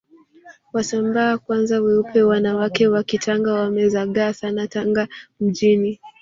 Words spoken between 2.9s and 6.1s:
kitanga wamezagaa Sana Tanga mjini